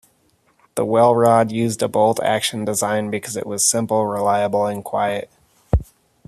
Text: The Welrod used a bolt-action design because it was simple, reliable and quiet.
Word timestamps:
The 0.73 0.83
Welrod 0.83 1.51
used 1.51 1.83
a 1.83 1.87
bolt-action 1.87 2.65
design 2.65 3.11
because 3.11 3.37
it 3.37 3.45
was 3.45 3.63
simple, 3.63 4.07
reliable 4.07 4.65
and 4.65 4.83
quiet. 4.83 5.29